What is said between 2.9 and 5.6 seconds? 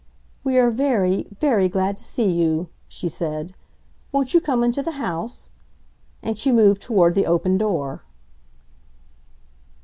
said. "Won't you come into the house?"